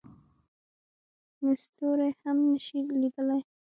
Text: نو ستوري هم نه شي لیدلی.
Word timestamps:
نو 1.41 1.49
ستوري 1.63 2.09
هم 2.21 2.37
نه 2.51 2.59
شي 2.65 2.79
لیدلی. 3.01 3.39